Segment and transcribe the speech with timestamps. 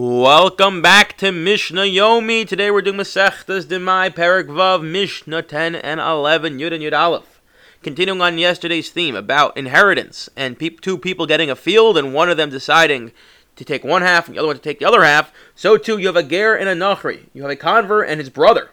[0.00, 2.46] Welcome back to Mishnah Yomi.
[2.46, 7.40] Today we're doing Masechtas Demai Perek Vav Mishnah 10 and 11 Yud and Yud Aleph.
[7.82, 12.30] Continuing on yesterday's theme about inheritance and pe- two people getting a field and one
[12.30, 13.10] of them deciding
[13.56, 15.32] to take one half and the other one to take the other half.
[15.56, 17.24] So too you have a ger and a nachri.
[17.34, 18.70] You have a convert and his brother.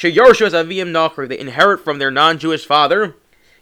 [0.00, 0.08] They
[1.38, 3.16] inherit from their non-Jewish father.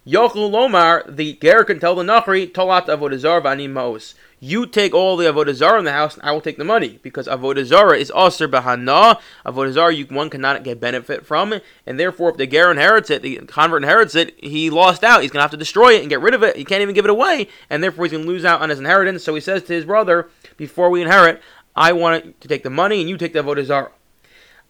[0.06, 4.14] Yochlu Lomar, the ger can tell the nachri, Tolat Avodazar Vani Maos
[4.44, 6.98] you take all the avodah zarah in the house, and I will take the money
[7.00, 9.20] because avodah zarah is aser bahana.
[9.46, 13.22] Avodah zarah you one cannot get benefit from, and therefore if the ger inherits it,
[13.22, 15.22] the convert inherits it, he lost out.
[15.22, 16.56] He's gonna have to destroy it and get rid of it.
[16.56, 19.22] He can't even give it away, and therefore he's gonna lose out on his inheritance.
[19.22, 21.40] So he says to his brother, before we inherit,
[21.76, 23.92] I want to take the money and you take the avodah zarah.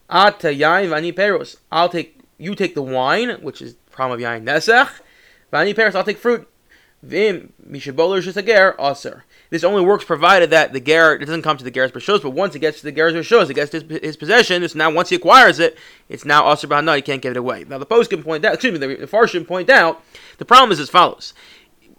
[0.07, 1.57] Ata vani peros.
[1.71, 4.99] I'll take you take the wine, which is problem of yain nesach.
[5.53, 5.95] Vani peros.
[5.95, 6.49] I'll take fruit.
[7.03, 7.53] Vim.
[9.49, 12.31] This only works provided that the ger it doesn't come to the ger's shows, but
[12.31, 14.63] once it gets to the ger's shows, it gets his, his possession.
[14.63, 16.95] It's now once he acquires it, it's now aser b'hanah.
[16.95, 17.65] He can't give it away.
[17.67, 20.01] Now the post can point out, excuse me, the, the farshim point out.
[20.37, 21.33] The problem is as follows: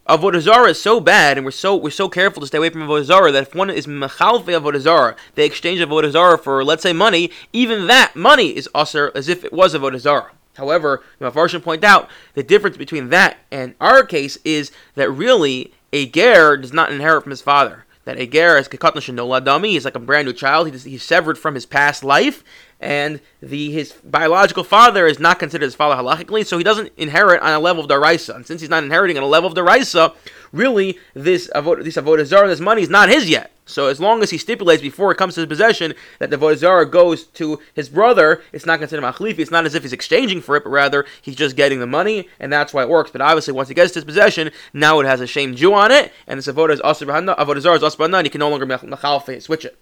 [0.08, 3.32] Avodah is so bad, and we're so we're so careful to stay away from Avodah
[3.32, 7.30] that if one is mechalfe Avodah they exchange Avodah for let's say money.
[7.52, 10.30] Even that money is aser as if it was Avodah.
[10.54, 16.06] However, Mafarshim point out the difference between that and our case is that really a
[16.06, 17.84] ger does not inherit from his father.
[18.04, 19.70] That a ger is kekatna ladami.
[19.70, 20.70] He's like a brand new child.
[20.70, 22.44] He's, he's severed from his past life,
[22.78, 27.40] and the his biological father is not considered his father halachically, so he doesn't inherit
[27.40, 28.36] on a level of daraisa.
[28.36, 30.14] And since he's not inheriting on a level of daraisa,
[30.54, 33.50] really this avod, this avodah zarah, this money is not his yet.
[33.66, 36.90] So as long as he stipulates before it comes to his possession that the avodah
[36.90, 39.38] goes to his brother, it's not considered machlifi.
[39.38, 42.28] It's not as if he's exchanging for it, but rather he's just getting the money,
[42.38, 43.10] and that's why it works.
[43.10, 45.90] But obviously, once he gets to his possession, now it has a shame Jew on
[45.90, 49.42] it, and this avodah is avodah zarah is asr and he can no longer mechalfe
[49.42, 49.76] switch it.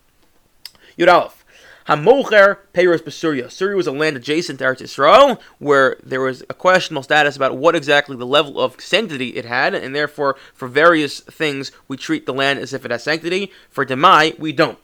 [0.99, 1.42] Yud Aleph.
[1.89, 3.51] Hamocher Peiros Basuria.
[3.51, 7.57] Syria was a land adjacent to Eretz Yisrael, where there was a questionable status about
[7.57, 12.27] what exactly the level of sanctity it had, and therefore, for various things, we treat
[12.27, 13.51] the land as if it has sanctity.
[13.71, 14.79] For Demai, we don't.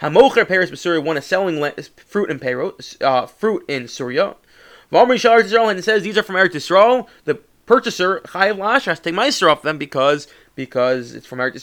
[0.00, 4.36] Hamocher Peiros Basuria, one is selling land, fruit in Peiros, uh, fruit in Syria.
[4.92, 7.08] Vamri Shal Eretz Yisrael, and it says these are from Eretz Yisrael.
[7.24, 11.54] The purchaser Chayav Lash has to take Meiser off them because because it's from Eretz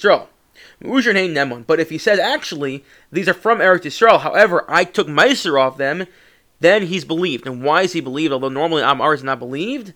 [0.83, 1.63] Yisrael.
[1.65, 5.77] But if he says, actually, these are from Eretz Yisrael, however, I took Meiser off
[5.77, 6.07] them,
[6.59, 7.47] then he's believed.
[7.47, 8.33] And why is he believed?
[8.33, 9.93] Although normally Amar is not believed.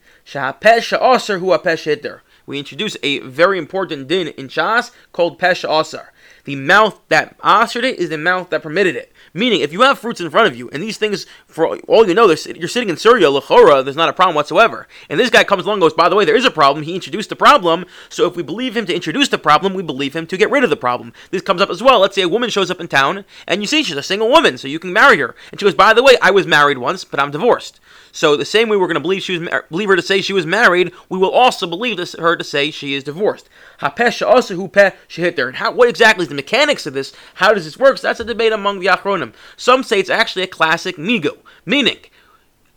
[2.47, 6.11] We introduce a very important din in Shas called Pesha Asar.
[6.45, 9.11] The mouth that asered it is the mouth that permitted it.
[9.33, 12.13] Meaning, if you have fruits in front of you, and these things, for all you
[12.13, 14.87] know, you're sitting in Syria, Lechora, there's not a problem whatsoever.
[15.09, 16.85] And this guy comes along goes, by the way, there is a problem.
[16.85, 17.85] He introduced the problem.
[18.09, 20.63] So if we believe him to introduce the problem, we believe him to get rid
[20.63, 21.13] of the problem.
[21.31, 21.99] This comes up as well.
[21.99, 24.57] Let's say a woman shows up in town, and you see she's a single woman,
[24.57, 25.35] so you can marry her.
[25.51, 27.79] And she goes, by the way, I was married once, but I'm divorced.
[28.15, 30.31] So the same way we're going to believe she was believe her to say she
[30.31, 33.49] was married, we will also believe this, her to say she is divorced.
[33.81, 35.49] Hapesha also who pe hit there.
[35.49, 37.13] And how what exactly is the mechanics of this?
[37.35, 37.97] How does this work?
[37.97, 39.33] So that's a debate among the achronim.
[39.57, 41.97] Some say it's actually a classic migo, meaning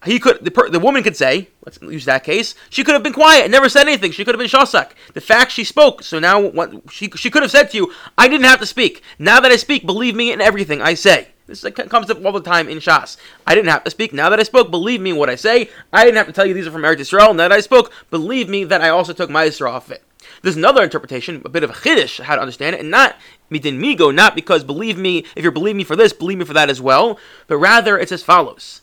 [0.05, 3.03] he could the, per, the woman could say let's use that case she could have
[3.03, 6.05] been quiet and never said anything she could have been shosak the fact she spoke
[6.05, 9.03] so now what she, she could have said to you i didn't have to speak
[9.19, 12.43] now that i speak believe me in everything i say this comes up all the
[12.43, 13.17] time in Shas.
[13.47, 14.13] I didn't have to speak.
[14.13, 15.71] Now that I spoke, believe me in what I say.
[15.91, 17.35] I didn't have to tell you these are from Eretz Yisrael.
[17.35, 20.03] Now that I spoke, believe me that I also took my Yisrael off it.
[20.43, 23.17] There's another interpretation, a bit of a chiddush, how to understand it, and not
[23.51, 26.55] midin migo, not because believe me, if you're believe me for this, believe me for
[26.55, 28.83] that as well, but rather it's as follows.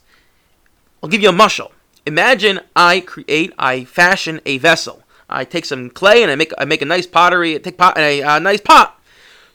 [1.02, 1.72] I'll give you a mushal.
[2.06, 5.04] Imagine I create, I fashion a vessel.
[5.30, 7.98] I take some clay and I make I make a nice pottery, I take pot,
[7.98, 9.00] a, nice pot.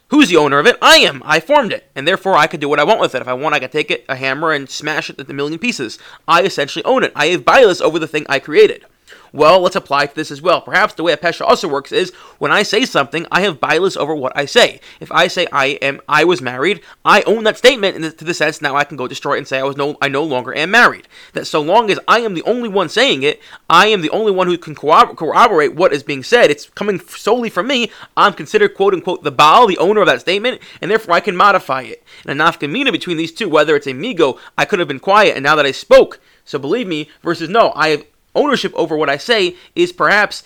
[0.09, 0.77] Who's the owner of it?
[0.83, 1.23] I am.
[1.25, 3.23] I formed it, and therefore I could do what I want with it.
[3.23, 5.61] If I want, I could take it, a hammer, and smash it into a million
[5.61, 6.01] pieces.
[6.27, 7.13] I essentially own it.
[7.15, 8.85] I have bias over the thing I created.
[9.33, 10.61] Well, let's apply to this as well.
[10.61, 13.97] Perhaps the way a pesha also works is when I say something, I have bias
[13.97, 14.81] over what I say.
[14.99, 18.25] If I say I am, I was married, I own that statement in the, to
[18.25, 20.25] the sense now I can go destroy it and say I was no, I no
[20.25, 21.07] longer am married.
[21.33, 24.33] That so long as I am the only one saying it, I am the only
[24.33, 26.51] one who can corroborate what is being said.
[26.51, 27.91] It's coming solely from me.
[28.17, 31.37] I'm considered quote unquote the Baal, the owner of that statement, and therefore I can
[31.37, 32.03] modify it.
[32.27, 35.37] And a nafkamina between these two, whether it's a migo, I could have been quiet,
[35.37, 38.05] and now that I spoke, so believe me, versus no, I have
[38.35, 40.43] ownership over what I say is perhaps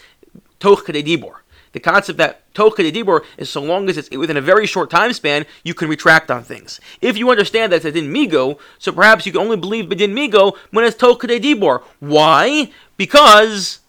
[0.61, 1.37] toch dibor.
[1.73, 5.13] The concept that toch dibor is so long as it's within a very short time
[5.13, 6.81] span, you can retract on things.
[7.01, 10.57] If you understand that it's in migo, so perhaps you can only believe bedin migo
[10.71, 11.83] when it's toch dibor.
[11.99, 12.71] Why?
[12.97, 13.81] Because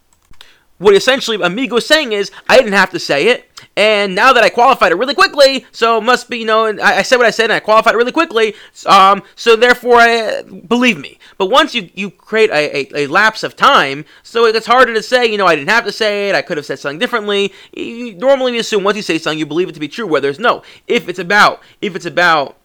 [0.77, 3.49] what essentially Amigo is saying is, I didn't have to say it.
[3.77, 7.01] And now that I qualified it really quickly, so must be you know I, I
[7.01, 8.55] said what I said and I qualified it really quickly,
[8.85, 11.19] um, so therefore I believe me.
[11.37, 15.03] But once you you create a, a, a lapse of time, so it's harder to
[15.03, 17.53] say you know I didn't have to say it, I could have said something differently.
[17.73, 20.21] You, normally we assume once you say something you believe it to be true, where
[20.21, 20.63] there's no.
[20.87, 22.57] If it's about if it's about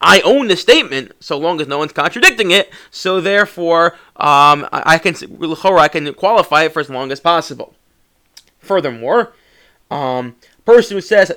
[0.00, 2.70] I own the statement so long as no one's contradicting it.
[2.90, 7.74] So therefore, um, I can I can qualify it for as long as possible.
[8.60, 9.32] Furthermore,
[9.90, 11.30] um, person who says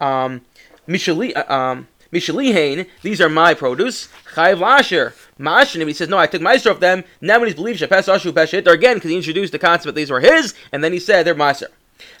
[0.00, 0.42] um,
[0.88, 4.08] Mishali, uh, um, these are my produce.
[4.34, 7.04] Chayv Lasher, Mashin, he says, no, I took Meiser of them.
[7.20, 10.10] Now when he's believed Shapes Ashu Peshit, again, because he introduced the concept that these
[10.10, 11.68] were his, and then he said they're Meiser.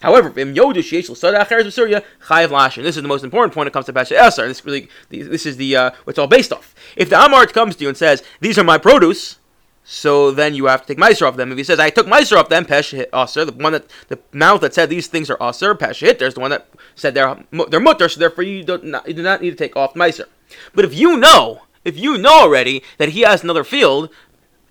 [0.00, 2.82] However, im yodu sheish l'sada acheres b'surya chayiv lashin.
[2.82, 4.46] This is the most important point when it comes to Pasha Esar.
[4.48, 6.74] This really, this is the uh, what's all based off.
[6.96, 9.35] If the Amart comes to you and says these are my produce,
[9.88, 11.52] so then you have to take meiser off them.
[11.52, 14.18] If he says I took meiser off them, pesh hit aser, the one that the
[14.32, 16.18] mouth that said these things are aser, pesh hit.
[16.18, 16.66] There's the one that
[16.96, 17.38] said they're
[17.68, 20.26] they're mutter, so therefore you do not you do not need to take off meiser.
[20.74, 24.10] But if you know if you know already that he has another field,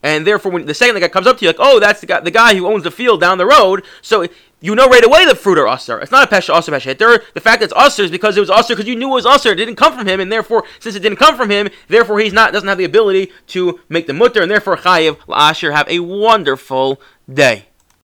[0.04, 2.20] and therefore, when the second guy comes up to you, like, oh, that's the guy,
[2.20, 4.28] the guy who owns the field down the road, so
[4.66, 6.00] you know right away the fruit are usher.
[6.00, 7.24] It's not a pesha usher pesha hitter.
[7.36, 9.26] The fact that it's usher is because it was usher because you knew it was
[9.26, 9.52] usher.
[9.52, 12.34] It didn't come from him, and therefore, since it didn't come from him, therefore he's
[12.34, 15.74] not doesn't have the ability to make the mutter, and therefore chayiv la'asher.
[15.74, 17.00] Have a wonderful
[17.32, 17.68] day.